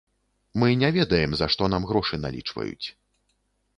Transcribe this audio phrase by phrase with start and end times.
[0.59, 2.87] Мы не ведаем, за што нам грошы налічваюць.